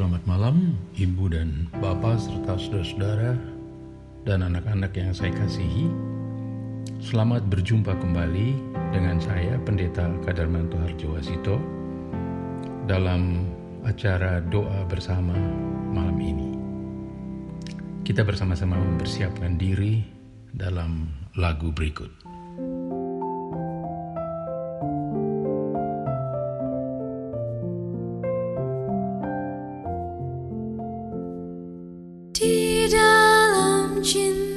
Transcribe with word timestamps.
Selamat 0.00 0.24
malam, 0.24 0.80
Ibu 0.96 1.28
dan 1.28 1.68
Bapak 1.76 2.24
serta 2.24 2.56
saudara-saudara 2.56 3.36
dan 4.24 4.40
anak-anak 4.48 4.96
yang 4.96 5.12
saya 5.12 5.28
kasihi. 5.28 5.92
Selamat 7.04 7.44
berjumpa 7.52 7.92
kembali 8.00 8.56
dengan 8.96 9.20
saya 9.20 9.60
Pendeta 9.60 10.08
Kadarmanto 10.24 10.80
Harjowasito 10.80 11.60
dalam 12.88 13.44
acara 13.84 14.40
doa 14.40 14.88
bersama 14.88 15.36
malam 15.92 16.16
ini. 16.16 16.48
Kita 18.00 18.24
bersama-sama 18.24 18.80
mempersiapkan 18.80 19.60
diri 19.60 20.00
dalam 20.56 21.12
lagu 21.36 21.76
berikut. 21.76 22.08
Di 32.40 32.88
dalam 32.88 34.00
cinta 34.00 34.49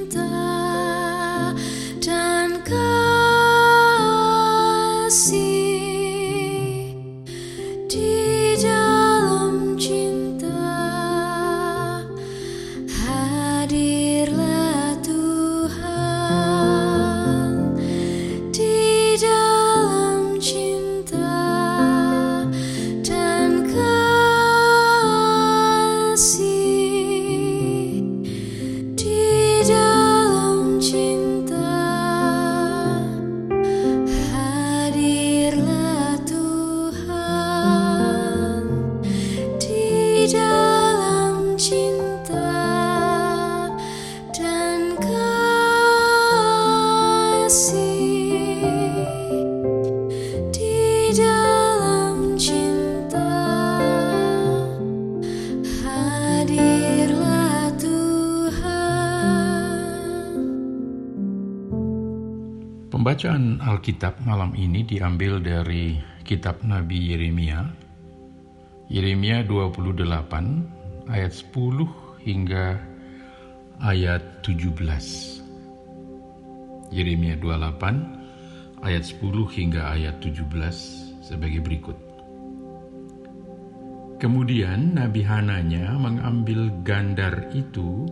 Pembacaan 63.14 63.62
Alkitab 63.62 64.26
malam 64.26 64.58
ini 64.58 64.90
diambil 64.90 65.38
dari 65.38 66.02
kitab 66.26 66.66
Nabi 66.66 67.14
Yeremia. 67.14 67.62
Yeremia 68.90 69.46
28 69.46 71.14
ayat 71.14 71.30
10 71.30 72.26
hingga 72.26 72.82
ayat 73.86 74.42
17. 74.42 74.82
Yeremia 76.90 77.38
28 77.38 78.82
ayat 78.82 79.06
10 79.06 79.22
hingga 79.62 79.94
ayat 79.94 80.18
17 80.18 81.22
sebagai 81.22 81.62
berikut. 81.62 81.94
Kemudian 84.18 84.98
Nabi 84.98 85.22
Hananya 85.22 86.02
mengambil 86.02 86.74
gandar 86.82 87.46
itu 87.54 88.10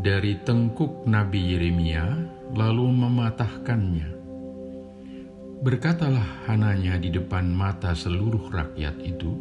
dari 0.00 0.40
tengkuk 0.40 1.04
Nabi 1.04 1.44
Yeremia 1.44 2.08
lalu 2.56 2.88
mematahkannya. 2.88 4.19
Berkatalah 5.60 6.48
Hananya 6.48 6.96
di 6.96 7.12
depan 7.12 7.52
mata 7.52 7.92
seluruh 7.92 8.48
rakyat 8.48 8.96
itu, 9.04 9.36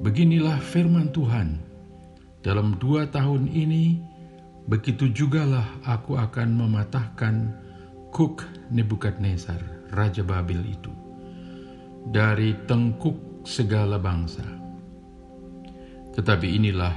Beginilah 0.00 0.56
firman 0.56 1.12
Tuhan, 1.12 1.60
dalam 2.40 2.80
dua 2.80 3.04
tahun 3.04 3.44
ini, 3.44 4.00
begitu 4.64 5.12
jugalah 5.12 5.68
aku 5.84 6.16
akan 6.16 6.48
mematahkan 6.48 7.34
Kuk 8.08 8.40
Nebukadnezar, 8.72 9.60
Raja 9.92 10.24
Babel 10.24 10.64
itu, 10.64 10.92
dari 12.08 12.56
tengkuk 12.64 13.44
segala 13.44 14.00
bangsa. 14.00 14.48
Tetapi 16.16 16.48
inilah, 16.56 16.96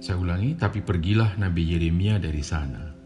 saya 0.00 0.16
ulangi, 0.16 0.56
tapi 0.56 0.80
pergilah 0.80 1.36
Nabi 1.36 1.68
Yeremia 1.76 2.16
dari 2.16 2.40
sana. 2.40 2.96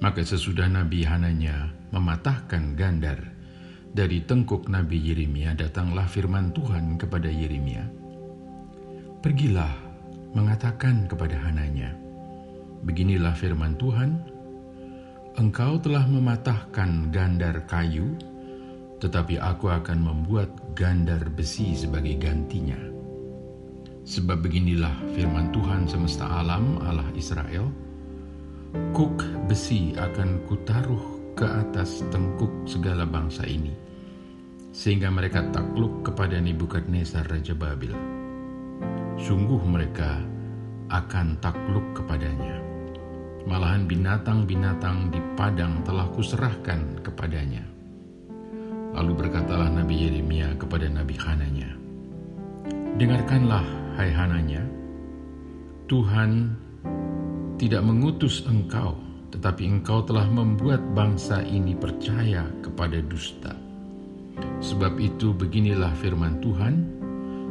Maka 0.00 0.24
sesudah 0.24 0.68
Nabi 0.72 1.04
Hananya 1.04 1.75
mematahkan 1.90 2.74
gandar 2.74 3.36
dari 3.96 4.20
tengkuk 4.20 4.68
Nabi 4.68 5.00
Yeremia, 5.00 5.56
datanglah 5.56 6.04
firman 6.04 6.52
Tuhan 6.52 7.00
kepada 7.00 7.32
Yeremia. 7.32 7.88
Pergilah 9.24 9.72
mengatakan 10.36 11.08
kepada 11.08 11.40
Hananya, 11.48 11.96
Beginilah 12.84 13.32
firman 13.32 13.74
Tuhan, 13.80 14.20
Engkau 15.36 15.80
telah 15.80 16.04
mematahkan 16.04 17.08
gandar 17.08 17.64
kayu, 17.68 18.16
tetapi 19.00 19.40
aku 19.40 19.68
akan 19.68 19.98
membuat 20.00 20.52
gandar 20.76 21.28
besi 21.32 21.72
sebagai 21.72 22.16
gantinya. 22.20 22.76
Sebab 24.06 24.44
beginilah 24.44 24.92
firman 25.16 25.50
Tuhan 25.56 25.88
semesta 25.88 26.24
alam 26.28 26.80
Allah 26.84 27.08
Israel, 27.16 27.68
Kuk 28.92 29.24
besi 29.48 29.96
akan 29.96 30.44
kutaruh 30.44 31.15
ke 31.36 31.44
atas 31.44 32.00
tengkuk 32.08 32.64
segala 32.64 33.04
bangsa 33.04 33.44
ini, 33.44 33.76
sehingga 34.72 35.12
mereka 35.12 35.44
takluk 35.52 36.00
kepada 36.00 36.40
Nebukadnezar 36.40 37.28
Raja 37.28 37.52
Babil. 37.52 37.92
Sungguh 39.20 39.60
mereka 39.68 40.16
akan 40.88 41.36
takluk 41.44 41.84
kepadanya. 41.92 42.56
Malahan 43.46 43.86
binatang-binatang 43.86 45.14
di 45.14 45.22
padang 45.38 45.84
telah 45.86 46.10
kuserahkan 46.10 47.04
kepadanya. 47.04 47.62
Lalu 48.96 49.12
berkatalah 49.12 49.70
Nabi 49.70 50.08
Yeremia 50.08 50.56
kepada 50.56 50.88
Nabi 50.88 51.14
Hananya, 51.20 51.70
Dengarkanlah, 52.96 53.62
hai 54.00 54.08
Hananya, 54.08 54.64
Tuhan 55.84 56.56
tidak 57.60 57.84
mengutus 57.84 58.42
engkau, 58.48 58.96
tetapi 59.34 59.66
engkau 59.66 60.02
telah 60.06 60.26
membuat 60.28 60.82
bangsa 60.94 61.42
ini 61.42 61.74
percaya 61.74 62.46
kepada 62.62 63.02
dusta. 63.02 63.54
Sebab 64.60 65.00
itu 65.00 65.32
beginilah 65.32 65.92
firman 65.98 66.40
Tuhan, 66.44 66.74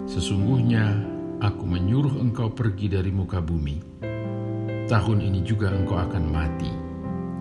sesungguhnya 0.06 1.02
aku 1.41 1.66
menyuruh 1.66 2.22
engkau 2.22 2.53
pergi 2.53 2.88
dari 2.90 3.09
muka 3.09 3.41
bumi. 3.41 3.78
Tahun 4.85 5.19
ini 5.19 5.41
juga 5.41 5.74
engkau 5.74 5.97
akan 5.97 6.24
mati, 6.30 6.69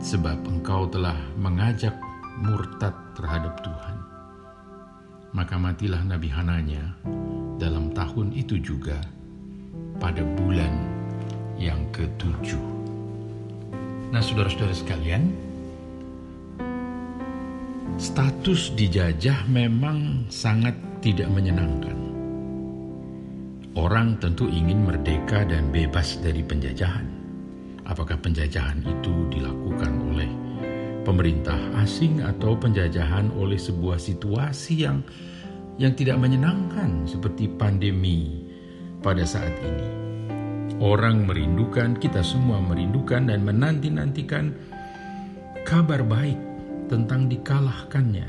sebab 0.01 0.49
engkau 0.49 0.89
telah 0.89 1.17
mengajak 1.37 1.93
murtad 2.41 2.97
terhadap 3.13 3.61
Tuhan. 3.61 3.97
Maka 5.35 5.61
matilah 5.61 6.01
Nabi 6.07 6.31
Hananya 6.33 6.95
dalam 7.61 7.93
tahun 7.93 8.33
itu 8.33 8.59
juga 8.59 8.97
pada 9.99 10.23
bulan 10.25 10.73
yang 11.59 11.85
ketujuh. 11.95 12.84
Nah, 14.15 14.23
saudara-saudara 14.23 14.71
sekalian, 14.71 15.35
status 17.99 18.71
dijajah 18.79 19.43
memang 19.51 20.31
sangat 20.31 20.79
tidak 21.03 21.27
menyenangkan. 21.35 21.99
Orang 23.75 24.23
tentu 24.23 24.47
ingin 24.47 24.87
merdeka 24.87 25.43
dan 25.43 25.75
bebas 25.75 26.23
dari 26.23 26.47
penjajahan. 26.47 27.11
Apakah 27.91 28.15
penjajahan 28.23 28.87
itu 28.87 29.27
dilakukan 29.35 29.91
oleh 30.15 30.31
pemerintah 31.03 31.59
asing 31.83 32.23
atau 32.23 32.55
penjajahan 32.55 33.35
oleh 33.35 33.59
sebuah 33.59 33.99
situasi 33.99 34.87
yang 34.87 35.03
yang 35.75 35.91
tidak 35.99 36.23
menyenangkan 36.23 37.03
seperti 37.03 37.51
pandemi 37.51 38.47
pada 39.03 39.27
saat 39.27 39.59
ini. 39.59 40.14
Orang 40.83 41.31
merindukan, 41.31 41.95
kita 41.95 42.27
semua 42.27 42.59
merindukan 42.59 43.31
dan 43.31 43.47
menanti-nantikan 43.47 44.51
kabar 45.63 46.03
baik 46.03 46.37
tentang 46.91 47.31
dikalahkannya 47.31 48.27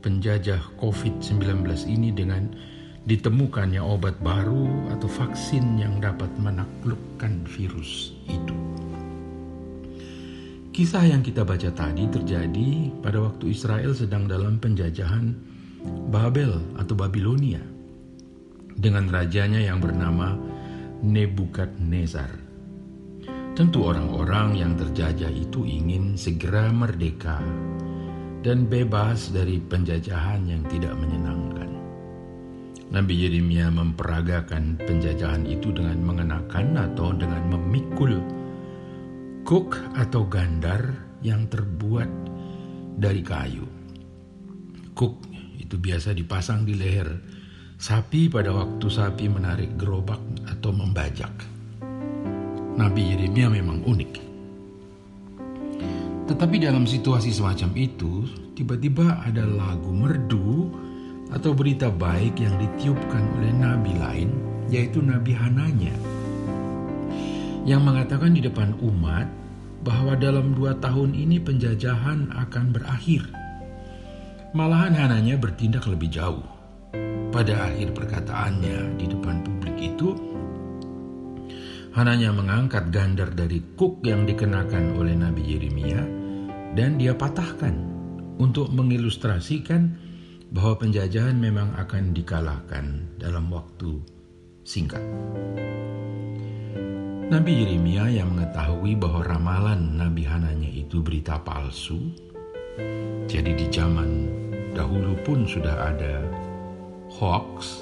penjajah 0.00 0.62
COVID-19 0.80 1.66
ini 1.92 2.08
dengan 2.14 2.48
ditemukannya 3.04 3.82
obat 3.84 4.16
baru 4.24 4.90
atau 4.96 5.06
vaksin 5.06 5.76
yang 5.76 6.00
dapat 6.00 6.32
menaklukkan 6.40 7.44
virus 7.46 8.16
itu. 8.26 8.56
Kisah 10.72 11.04
yang 11.08 11.20
kita 11.20 11.44
baca 11.44 11.68
tadi 11.72 12.04
terjadi 12.08 12.92
pada 13.04 13.20
waktu 13.20 13.52
Israel 13.52 13.92
sedang 13.92 14.24
dalam 14.24 14.56
penjajahan 14.56 15.32
Babel 16.10 16.64
atau 16.80 16.94
Babilonia. 16.96 17.76
dengan 18.76 19.08
rajanya 19.08 19.56
yang 19.56 19.80
bernama 19.80 20.36
Nebukadnezar. 21.04 22.32
Tentu 23.52 23.84
orang-orang 23.84 24.56
yang 24.56 24.72
terjajah 24.80 25.28
itu 25.28 25.68
ingin 25.68 26.16
segera 26.16 26.72
merdeka 26.72 27.36
dan 28.40 28.64
bebas 28.64 29.28
dari 29.28 29.60
penjajahan 29.60 30.48
yang 30.48 30.64
tidak 30.72 30.96
menyenangkan. 30.96 31.68
Nabi 32.88 33.12
Yeremia 33.12 33.68
memperagakan 33.68 34.80
penjajahan 34.80 35.44
itu 35.44 35.68
dengan 35.68 36.00
mengenakan 36.00 36.80
atau 36.80 37.12
dengan 37.12 37.44
memikul 37.52 38.16
kuk 39.44 39.76
atau 40.00 40.24
gandar 40.24 40.96
yang 41.20 41.44
terbuat 41.52 42.08
dari 42.96 43.20
kayu. 43.20 43.68
Kuk 44.96 45.20
itu 45.60 45.76
biasa 45.76 46.16
dipasang 46.16 46.64
di 46.64 46.72
leher 46.72 47.08
sapi 47.76 48.32
pada 48.32 48.56
waktu 48.56 48.88
sapi 48.88 49.28
menarik 49.28 49.76
gerobak 49.76 50.20
atau 50.48 50.72
membajak. 50.72 51.32
Nabi 52.76 53.12
Yeremia 53.12 53.52
memang 53.52 53.84
unik. 53.84 54.12
Tetapi 56.26 56.56
dalam 56.58 56.88
situasi 56.88 57.30
semacam 57.30 57.70
itu, 57.76 58.24
tiba-tiba 58.56 59.20
ada 59.22 59.44
lagu 59.44 59.92
merdu 59.92 60.72
atau 61.30 61.52
berita 61.52 61.92
baik 61.92 62.40
yang 62.40 62.56
ditiupkan 62.56 63.24
oleh 63.38 63.52
nabi 63.52 63.92
lain, 63.94 64.30
yaitu 64.72 65.04
Nabi 65.04 65.36
Hananya, 65.36 65.94
yang 67.68 67.84
mengatakan 67.84 68.34
di 68.34 68.42
depan 68.42 68.74
umat 68.82 69.28
bahwa 69.84 70.18
dalam 70.18 70.56
dua 70.56 70.74
tahun 70.80 71.14
ini 71.14 71.38
penjajahan 71.44 72.34
akan 72.34 72.64
berakhir. 72.74 73.22
Malahan 74.56 74.96
Hananya 74.96 75.38
bertindak 75.38 75.86
lebih 75.86 76.10
jauh 76.10 76.55
pada 77.30 77.70
akhir 77.70 77.94
perkataannya 77.96 78.98
di 78.98 79.06
depan 79.10 79.42
publik 79.42 79.76
itu, 79.78 80.14
Hananya 81.96 82.28
mengangkat 82.28 82.92
gandar 82.92 83.32
dari 83.32 83.56
kuk 83.72 84.04
yang 84.04 84.28
dikenakan 84.28 85.00
oleh 85.00 85.16
Nabi 85.16 85.56
Yeremia 85.56 86.04
dan 86.76 87.00
dia 87.00 87.16
patahkan 87.16 87.72
untuk 88.36 88.68
mengilustrasikan 88.68 89.96
bahwa 90.52 90.76
penjajahan 90.76 91.40
memang 91.40 91.72
akan 91.80 92.12
dikalahkan 92.12 93.16
dalam 93.16 93.48
waktu 93.48 93.96
singkat. 94.60 95.00
Nabi 97.32 97.64
Yeremia 97.64 98.12
yang 98.12 98.36
mengetahui 98.36 98.92
bahwa 99.00 99.24
ramalan 99.24 99.96
Nabi 99.96 100.28
Hananya 100.28 100.68
itu 100.68 101.00
berita 101.00 101.40
palsu, 101.40 102.12
jadi 103.24 103.56
di 103.56 103.72
zaman 103.72 104.28
dahulu 104.76 105.16
pun 105.24 105.48
sudah 105.48 105.96
ada 105.96 106.35
hoax, 107.16 107.80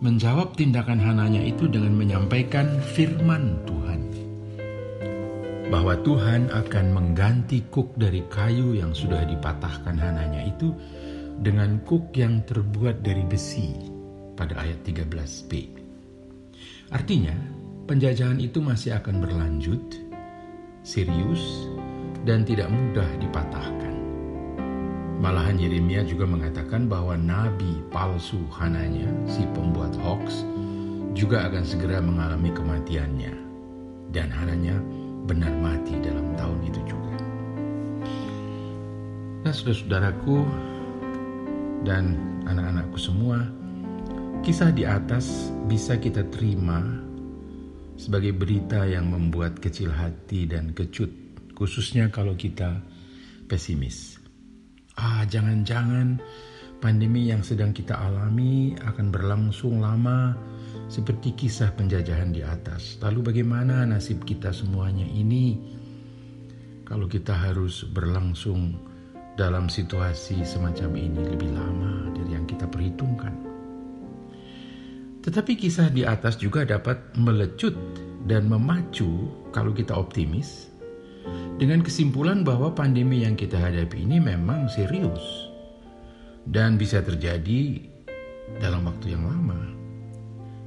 menjawab 0.00 0.56
tindakan 0.56 0.96
Hananya 0.96 1.44
itu 1.44 1.68
dengan 1.68 1.92
menyampaikan 1.92 2.80
firman 2.96 3.60
Tuhan. 3.68 4.00
Bahwa 5.68 5.96
Tuhan 6.00 6.48
akan 6.52 6.86
mengganti 6.92 7.64
kuk 7.68 7.96
dari 7.96 8.24
kayu 8.32 8.76
yang 8.76 8.96
sudah 8.96 9.24
dipatahkan 9.24 9.96
Hananya 10.00 10.48
itu 10.48 10.72
dengan 11.40 11.80
kuk 11.84 12.12
yang 12.16 12.44
terbuat 12.44 13.04
dari 13.04 13.24
besi 13.24 13.72
pada 14.36 14.64
ayat 14.64 14.80
13b. 14.84 15.52
Artinya, 16.92 17.36
penjajahan 17.88 18.40
itu 18.40 18.60
masih 18.60 18.96
akan 18.96 19.20
berlanjut, 19.20 19.80
serius, 20.84 21.68
dan 22.28 22.44
tidak 22.44 22.68
mudah 22.68 23.08
dipatahkan. 23.16 23.81
Malahan 25.22 25.54
Yeremia 25.54 26.02
juga 26.02 26.26
mengatakan 26.26 26.90
bahwa 26.90 27.14
nabi 27.14 27.78
palsu 27.94 28.42
Hananya, 28.58 29.06
si 29.30 29.46
pembuat 29.54 29.94
hoax, 30.02 30.42
juga 31.14 31.46
akan 31.46 31.62
segera 31.62 32.02
mengalami 32.02 32.50
kematiannya. 32.50 33.30
Dan 34.10 34.34
Hananya 34.34 34.82
benar 35.30 35.54
mati 35.62 35.94
dalam 36.02 36.34
tahun 36.34 36.58
itu 36.66 36.80
juga. 36.90 37.14
Nah, 39.46 39.54
saudara-saudaraku 39.54 40.42
dan 41.86 42.18
anak-anakku 42.50 42.98
semua, 42.98 43.46
kisah 44.42 44.74
di 44.74 44.82
atas 44.82 45.54
bisa 45.70 46.02
kita 46.02 46.26
terima 46.34 46.82
sebagai 47.94 48.34
berita 48.34 48.82
yang 48.90 49.06
membuat 49.06 49.62
kecil 49.62 49.94
hati 49.94 50.50
dan 50.50 50.74
kecut, 50.74 51.14
khususnya 51.54 52.10
kalau 52.10 52.34
kita 52.34 52.82
pesimis. 53.46 54.21
Ah, 55.00 55.24
jangan-jangan 55.24 56.20
pandemi 56.82 57.30
yang 57.30 57.40
sedang 57.40 57.70
kita 57.72 57.96
alami 57.96 58.74
akan 58.82 59.08
berlangsung 59.08 59.80
lama 59.80 60.34
seperti 60.90 61.32
kisah 61.32 61.72
penjajahan 61.78 62.34
di 62.34 62.42
atas. 62.44 62.98
Lalu 63.00 63.32
bagaimana 63.32 63.88
nasib 63.88 64.26
kita 64.26 64.52
semuanya 64.52 65.06
ini 65.06 65.56
kalau 66.82 67.08
kita 67.08 67.32
harus 67.32 67.88
berlangsung 67.88 68.76
dalam 69.38 69.72
situasi 69.72 70.44
semacam 70.44 70.90
ini 70.98 71.22
lebih 71.24 71.54
lama 71.54 72.12
dari 72.12 72.36
yang 72.36 72.44
kita 72.44 72.68
perhitungkan? 72.68 73.32
Tetapi 75.22 75.52
kisah 75.54 75.88
di 75.88 76.02
atas 76.02 76.34
juga 76.36 76.66
dapat 76.66 77.14
melecut 77.14 77.78
dan 78.26 78.50
memacu 78.50 79.30
kalau 79.54 79.70
kita 79.70 79.94
optimis 79.94 80.71
dengan 81.56 81.84
kesimpulan 81.84 82.42
bahwa 82.42 82.74
pandemi 82.74 83.22
yang 83.22 83.38
kita 83.38 83.54
hadapi 83.54 84.02
ini 84.02 84.18
memang 84.18 84.66
serius 84.66 85.50
dan 86.48 86.74
bisa 86.74 86.98
terjadi 87.04 87.86
dalam 88.58 88.86
waktu 88.88 89.14
yang 89.14 89.24
lama. 89.24 89.60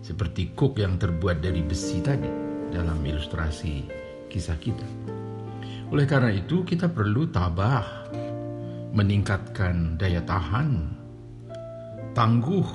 Seperti 0.06 0.54
kuk 0.54 0.78
yang 0.78 1.02
terbuat 1.02 1.42
dari 1.42 1.66
besi 1.66 2.00
tadi 2.00 2.30
dalam 2.70 3.02
ilustrasi 3.02 3.90
kisah 4.30 4.58
kita. 4.62 4.88
Oleh 5.90 6.06
karena 6.10 6.34
itu 6.34 6.66
kita 6.66 6.90
perlu 6.90 7.30
tabah, 7.30 8.10
meningkatkan 8.94 9.98
daya 9.98 10.22
tahan, 10.24 10.94
tangguh 12.14 12.66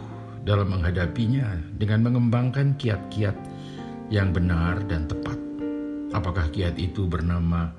dalam 0.44 0.72
menghadapinya 0.74 1.58
dengan 1.76 2.06
mengembangkan 2.06 2.74
kiat-kiat 2.78 3.36
yang 4.10 4.34
benar 4.34 4.82
dan 4.86 5.06
tepat. 5.06 5.49
Apakah 6.10 6.50
kiat 6.50 6.74
itu 6.78 7.06
bernama 7.06 7.70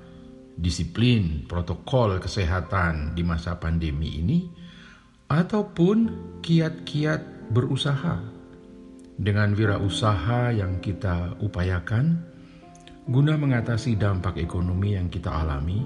disiplin 0.56 1.44
protokol 1.44 2.16
kesehatan 2.20 3.12
di 3.12 3.22
masa 3.24 3.60
pandemi 3.60 4.20
ini, 4.20 4.48
ataupun 5.28 5.96
kiat-kiat 6.40 7.52
berusaha? 7.52 8.16
Dengan 9.12 9.52
wirausaha 9.52 10.56
yang 10.56 10.80
kita 10.80 11.36
upayakan 11.44 12.32
guna 13.06 13.36
mengatasi 13.36 14.00
dampak 14.00 14.40
ekonomi 14.40 14.96
yang 14.96 15.12
kita 15.12 15.28
alami 15.28 15.84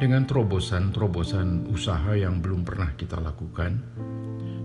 dengan 0.00 0.26
terobosan-terobosan 0.26 1.70
usaha 1.70 2.16
yang 2.16 2.42
belum 2.42 2.66
pernah 2.66 2.90
kita 2.98 3.20
lakukan 3.20 3.78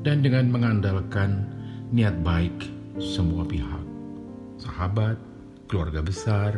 dan 0.02 0.24
dengan 0.24 0.50
mengandalkan 0.50 1.46
niat 1.94 2.24
baik 2.24 2.56
semua 2.98 3.46
pihak, 3.46 3.86
sahabat, 4.58 5.20
keluarga 5.70 6.02
besar, 6.02 6.58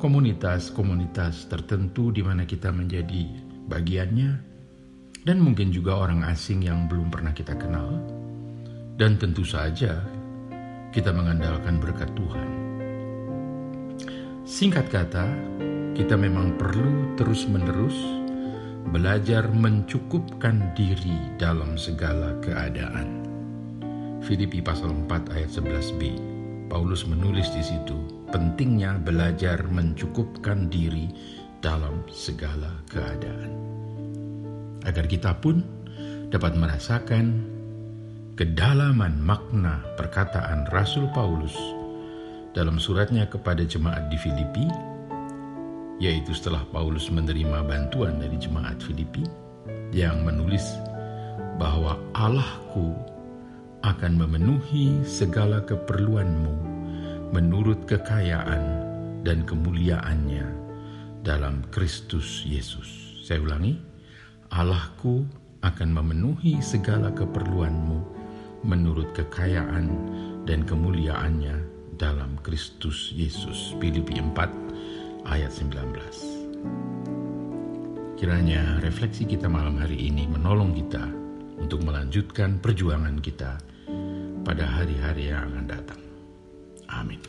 komunitas-komunitas 0.00 1.52
tertentu 1.52 2.08
di 2.08 2.24
mana 2.24 2.48
kita 2.48 2.72
menjadi 2.72 3.28
bagiannya, 3.68 4.30
dan 5.28 5.36
mungkin 5.44 5.68
juga 5.68 6.00
orang 6.00 6.24
asing 6.24 6.64
yang 6.64 6.88
belum 6.88 7.12
pernah 7.12 7.36
kita 7.36 7.52
kenal, 7.60 8.00
dan 8.96 9.20
tentu 9.20 9.44
saja 9.44 10.00
kita 10.90 11.12
mengandalkan 11.12 11.76
berkat 11.76 12.08
Tuhan. 12.16 12.48
Singkat 14.48 14.86
kata, 14.88 15.26
kita 15.92 16.16
memang 16.16 16.56
perlu 16.56 17.14
terus-menerus 17.20 17.94
belajar 18.88 19.46
mencukupkan 19.52 20.72
diri 20.72 21.36
dalam 21.36 21.76
segala 21.76 22.40
keadaan. 22.40 23.28
Filipi 24.24 24.64
pasal 24.64 24.96
4 25.06 25.36
ayat 25.36 25.50
11b. 25.52 26.29
Paulus 26.70 27.02
menulis 27.02 27.50
di 27.50 27.66
situ 27.66 27.98
pentingnya 28.30 29.02
belajar 29.02 29.66
mencukupkan 29.66 30.70
diri 30.70 31.10
dalam 31.58 32.06
segala 32.14 32.70
keadaan. 32.86 33.50
Agar 34.86 35.10
kita 35.10 35.34
pun 35.42 35.66
dapat 36.30 36.54
merasakan 36.54 37.42
kedalaman 38.38 39.18
makna 39.18 39.82
perkataan 39.98 40.70
Rasul 40.70 41.10
Paulus 41.10 41.52
dalam 42.54 42.78
suratnya 42.78 43.26
kepada 43.26 43.66
jemaat 43.66 44.06
di 44.06 44.16
Filipi, 44.16 44.66
yaitu 45.98 46.32
setelah 46.32 46.62
Paulus 46.70 47.10
menerima 47.10 47.66
bantuan 47.66 48.22
dari 48.22 48.38
jemaat 48.38 48.78
Filipi 48.78 49.26
yang 49.90 50.22
menulis 50.22 50.64
bahwa 51.58 51.98
Allahku 52.14 53.09
akan 53.80 54.20
memenuhi 54.20 55.00
segala 55.08 55.64
keperluanmu 55.64 56.52
menurut 57.32 57.88
kekayaan 57.88 58.60
dan 59.24 59.40
kemuliaannya 59.48 60.44
dalam 61.24 61.64
Kristus 61.72 62.44
Yesus. 62.44 63.16
Saya 63.24 63.40
ulangi, 63.40 63.80
Allahku 64.52 65.24
akan 65.64 65.96
memenuhi 65.96 66.60
segala 66.60 67.08
keperluanmu 67.12 67.98
menurut 68.68 69.16
kekayaan 69.16 69.88
dan 70.44 70.60
kemuliaannya 70.68 71.64
dalam 71.96 72.36
Kristus 72.44 73.16
Yesus. 73.16 73.72
Filipi 73.80 74.20
4 74.20 75.24
ayat 75.24 75.52
19. 75.56 78.20
Kiranya 78.20 78.76
refleksi 78.84 79.24
kita 79.24 79.48
malam 79.48 79.80
hari 79.80 80.12
ini 80.12 80.28
menolong 80.28 80.76
kita 80.76 81.08
untuk 81.60 81.84
melanjutkan 81.84 82.56
perjuangan 82.60 83.20
kita 83.20 83.69
pada 84.46 84.64
hari-hari 84.64 85.32
yang 85.32 85.50
akan 85.52 85.64
datang. 85.68 86.00
Amin. 86.90 87.20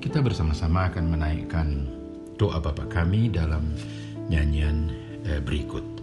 Kita 0.00 0.22
bersama-sama 0.22 0.86
akan 0.86 1.04
menaikkan 1.10 1.68
doa 2.38 2.62
Bapa 2.62 2.86
kami 2.86 3.32
dalam 3.32 3.74
nyanyian 4.30 4.92
eh, 5.26 5.42
berikut. 5.42 5.95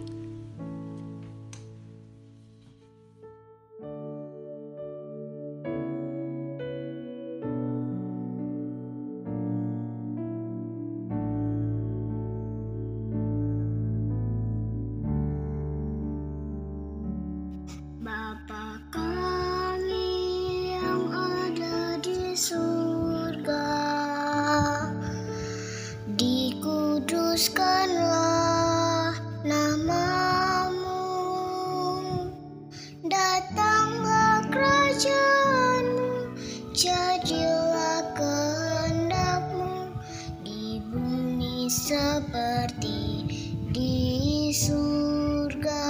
Seperti 41.68 43.24
di 43.72 44.48
surga. 44.52 45.88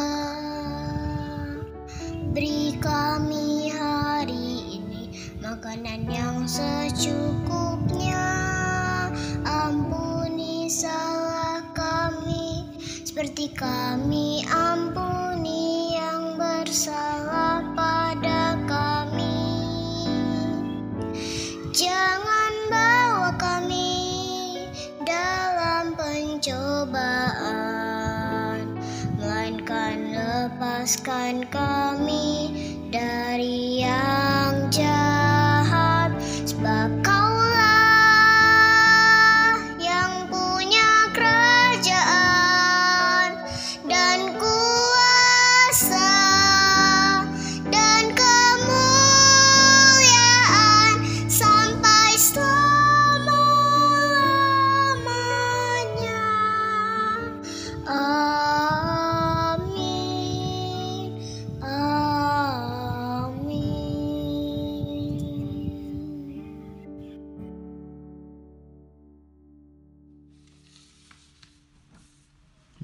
Beri 2.34 2.74
kami 2.82 3.70
hari 3.70 4.78
ini 4.82 5.02
makanan 5.38 6.10
yang 6.10 6.46
secukupnya. 6.46 8.26
Ampuni 9.46 10.66
salah 10.66 11.62
kami 11.74 12.66
seperti 13.06 13.54
kami 13.54 14.33
lepaskan 30.44 31.48
kami 31.48 32.52
dari 32.92 33.80
yang 33.80 34.68
jahat. 34.68 36.12
Sebab 36.44 37.00
kaulah 37.00 37.23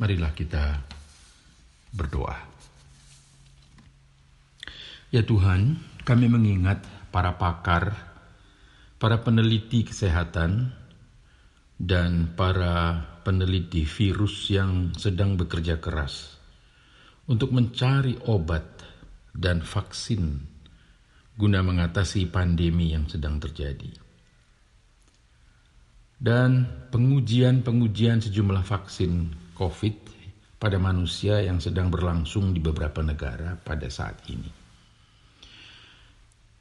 Marilah 0.00 0.33
kita 0.33 0.80
berdoa. 1.92 2.49
Ya 5.12 5.21
Tuhan, 5.21 5.76
kami 6.09 6.33
mengingat 6.33 6.80
para 7.12 7.37
pakar, 7.37 7.92
para 8.97 9.21
peneliti 9.21 9.85
kesehatan, 9.85 10.73
dan 11.80 12.33
para 12.37 13.09
peneliti 13.25 13.88
virus 13.88 14.52
yang 14.52 14.92
sedang 14.97 15.40
bekerja 15.40 15.80
keras 15.80 16.37
untuk 17.25 17.57
mencari 17.57 18.21
obat 18.28 18.85
dan 19.33 19.64
vaksin 19.64 20.45
guna 21.40 21.64
mengatasi 21.64 22.28
pandemi 22.28 22.92
yang 22.92 23.09
sedang 23.09 23.40
terjadi. 23.40 23.88
Dan 26.21 26.69
pengujian-pengujian 26.92 28.21
sejumlah 28.21 28.61
vaksin 28.61 29.33
COVID 29.61 29.97
pada 30.57 30.81
manusia 30.81 31.45
yang 31.45 31.61
sedang 31.61 31.93
berlangsung 31.93 32.57
di 32.57 32.64
beberapa 32.64 33.05
negara 33.05 33.61
pada 33.61 33.93
saat 33.93 34.25
ini. 34.33 34.49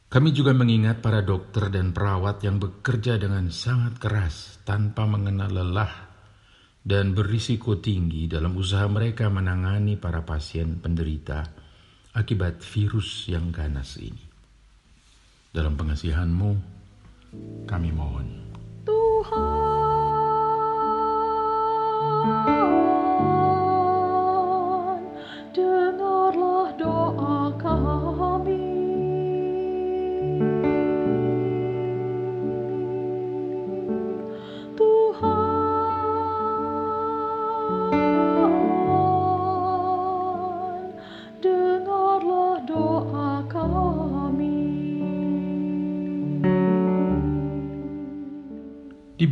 Kami 0.10 0.34
juga 0.34 0.51
mengingat 0.58 1.06
para 1.06 1.24
dokter 1.24 1.70
dan 1.72 1.94
perawat 1.96 2.44
yang 2.44 2.60
bekerja 2.60 3.15
dengan 3.15 3.48
sangat 3.53 4.01
keras 4.01 4.60
tanpa 4.65 5.06
mengenal 5.08 5.53
lelah 5.53 6.10
dan 6.82 7.13
berisiko 7.13 7.77
tinggi 7.77 8.25
dalam 8.25 8.58
usaha 8.58 8.89
mereka 8.89 9.29
menangani 9.29 10.01
para 10.01 10.25
pasien 10.25 10.82
penderita 10.82 11.46
akibat 12.18 12.65
virus 12.65 13.29
yang 13.29 13.53
ganas 13.53 14.01
ini. 14.01 14.25
Dalam 15.53 15.77
pengasihanmu, 15.77 16.50
kami 17.70 17.89
mohon. 17.94 18.27
Tuhan, 18.89 19.89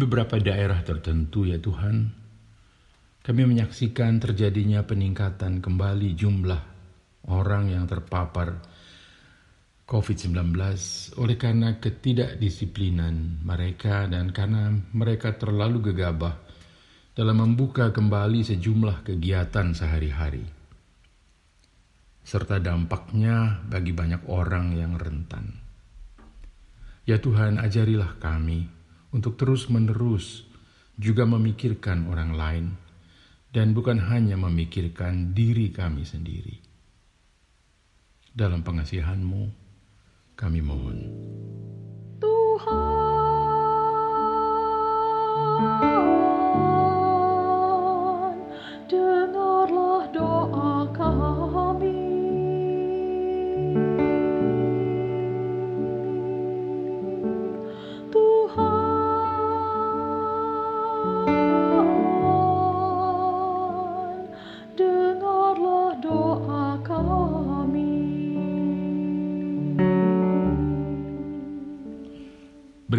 beberapa 0.08 0.40
daerah 0.40 0.80
tertentu 0.88 1.44
ya 1.44 1.60
Tuhan, 1.60 2.16
kami 3.28 3.44
menyaksikan 3.44 4.24
terjadinya 4.24 4.88
peningkatan 4.88 5.60
kembali 5.60 6.16
jumlah 6.16 6.64
orang 7.28 7.76
yang 7.76 7.84
terpapar 7.92 8.56
COVID-19 9.84 10.56
oleh 11.20 11.36
karena 11.36 11.76
ketidakdisiplinan 11.84 13.44
mereka 13.44 14.08
dan 14.08 14.32
karena 14.32 14.72
mereka 14.96 15.36
terlalu 15.36 15.92
gegabah 15.92 16.40
dalam 17.12 17.44
membuka 17.44 17.92
kembali 17.92 18.48
sejumlah 18.48 19.04
kegiatan 19.04 19.76
sehari-hari. 19.76 20.48
Serta 22.24 22.64
dampaknya 22.64 23.60
bagi 23.68 23.92
banyak 23.92 24.24
orang 24.32 24.72
yang 24.72 24.96
rentan. 24.96 25.52
Ya 27.04 27.20
Tuhan, 27.20 27.60
ajarilah 27.60 28.16
kami 28.24 28.77
untuk 29.12 29.40
terus-menerus 29.40 30.48
juga 30.98 31.24
memikirkan 31.30 32.10
orang 32.10 32.32
lain 32.34 32.66
dan 33.54 33.72
bukan 33.72 34.02
hanya 34.12 34.36
memikirkan 34.36 35.32
diri 35.32 35.72
kami 35.72 36.04
sendiri. 36.04 36.60
Dalam 38.38 38.62
pengasihanmu, 38.62 39.50
kami 40.38 40.62
mohon. 40.62 41.00
Tuhan, 42.22 43.28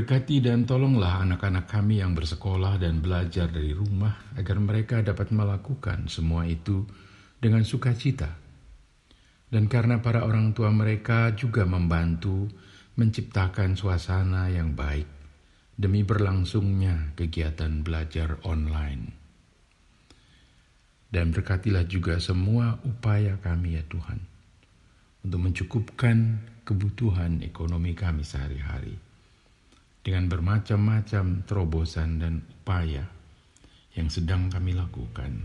Berkati 0.08 0.40
dan 0.40 0.64
tolonglah 0.64 1.20
anak-anak 1.20 1.68
kami 1.68 2.00
yang 2.00 2.16
bersekolah 2.16 2.80
dan 2.80 3.04
belajar 3.04 3.44
dari 3.44 3.76
rumah 3.76 4.32
agar 4.40 4.56
mereka 4.56 5.04
dapat 5.04 5.28
melakukan 5.36 6.08
semua 6.08 6.48
itu 6.48 6.80
dengan 7.36 7.60
sukacita. 7.60 8.32
Dan 9.52 9.68
karena 9.68 10.00
para 10.00 10.24
orang 10.24 10.56
tua 10.56 10.72
mereka 10.72 11.36
juga 11.36 11.68
membantu 11.68 12.48
menciptakan 12.96 13.76
suasana 13.76 14.48
yang 14.48 14.72
baik 14.72 15.04
demi 15.76 16.00
berlangsungnya 16.08 17.12
kegiatan 17.12 17.84
belajar 17.84 18.40
online. 18.48 19.12
Dan 21.12 21.36
berkatilah 21.36 21.84
juga 21.84 22.16
semua 22.16 22.80
upaya 22.80 23.36
kami 23.44 23.76
ya 23.76 23.84
Tuhan 23.84 24.24
untuk 25.28 25.52
mencukupkan 25.52 26.48
kebutuhan 26.64 27.44
ekonomi 27.44 27.92
kami 27.92 28.24
sehari-hari 28.24 29.07
dengan 30.08 30.24
bermacam-macam 30.24 31.44
terobosan 31.44 32.16
dan 32.16 32.40
upaya 32.40 33.04
yang 33.92 34.08
sedang 34.08 34.48
kami 34.48 34.72
lakukan. 34.72 35.36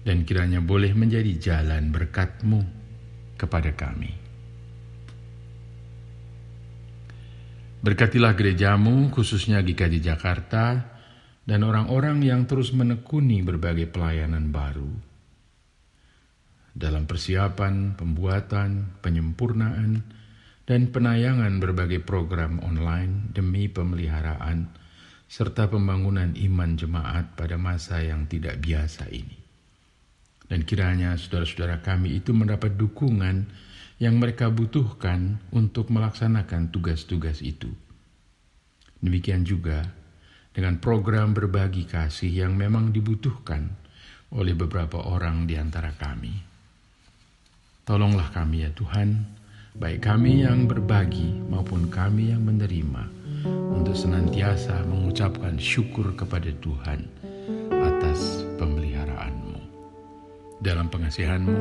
Dan 0.00 0.24
kiranya 0.24 0.64
boleh 0.64 0.96
menjadi 0.96 1.28
jalan 1.36 1.92
berkatmu 1.92 2.64
kepada 3.36 3.76
kami. 3.76 4.16
Berkatilah 7.84 8.32
gerejamu, 8.32 9.12
khususnya 9.12 9.60
GKJ 9.60 10.08
Jakarta, 10.08 10.96
dan 11.44 11.60
orang-orang 11.60 12.24
yang 12.24 12.48
terus 12.48 12.72
menekuni 12.72 13.44
berbagai 13.44 13.92
pelayanan 13.92 14.48
baru. 14.48 14.88
Dalam 16.72 17.04
persiapan, 17.04 17.92
pembuatan, 17.92 18.96
penyempurnaan, 19.04 20.19
dan 20.70 20.94
penayangan 20.94 21.58
berbagai 21.58 22.06
program 22.06 22.62
online 22.62 23.34
demi 23.34 23.66
pemeliharaan 23.66 24.70
serta 25.26 25.66
pembangunan 25.66 26.30
iman 26.38 26.78
jemaat 26.78 27.34
pada 27.34 27.58
masa 27.58 27.98
yang 28.06 28.30
tidak 28.30 28.62
biasa 28.62 29.10
ini. 29.10 29.34
Dan 30.46 30.62
kiranya 30.62 31.18
saudara-saudara 31.18 31.82
kami 31.82 32.22
itu 32.22 32.30
mendapat 32.30 32.78
dukungan 32.78 33.50
yang 33.98 34.22
mereka 34.22 34.46
butuhkan 34.46 35.42
untuk 35.50 35.90
melaksanakan 35.90 36.70
tugas-tugas 36.70 37.42
itu. 37.42 37.74
Demikian 39.02 39.42
juga 39.42 39.90
dengan 40.54 40.78
program 40.78 41.34
berbagi 41.34 41.82
kasih 41.90 42.46
yang 42.46 42.54
memang 42.54 42.94
dibutuhkan 42.94 43.74
oleh 44.30 44.54
beberapa 44.54 45.02
orang 45.02 45.50
di 45.50 45.58
antara 45.58 45.90
kami. 45.98 46.46
Tolonglah 47.82 48.30
kami 48.30 48.62
ya 48.62 48.70
Tuhan, 48.70 49.39
baik 49.80 50.04
kami 50.04 50.44
yang 50.44 50.68
berbagi 50.68 51.40
maupun 51.48 51.88
kami 51.88 52.36
yang 52.36 52.44
menerima, 52.44 53.08
untuk 53.72 53.96
senantiasa 53.96 54.84
mengucapkan 54.84 55.56
syukur 55.56 56.12
kepada 56.12 56.52
Tuhan 56.60 57.08
atas 57.72 58.44
pemeliharaanmu. 58.60 59.56
Dalam 60.60 60.92
pengasihanmu, 60.92 61.56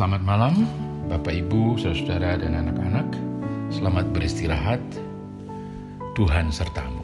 Selamat 0.00 0.24
malam, 0.24 0.64
Bapak, 1.12 1.28
Ibu, 1.44 1.76
saudara, 1.76 2.32
dan 2.40 2.56
anak-anak. 2.56 3.04
Selamat 3.68 4.08
beristirahat. 4.16 4.80
Tuhan 6.16 6.48
sertamu. 6.48 6.99